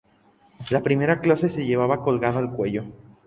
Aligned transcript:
La 0.71 0.81
I 0.95 1.19
clase 1.21 1.47
se 1.47 1.63
llevaba 1.63 2.01
colgada 2.01 2.39
al 2.39 2.51
cuello. 2.51 2.85